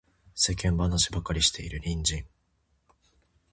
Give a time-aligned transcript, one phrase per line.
[0.33, 2.25] 世間話ばかりしている隣人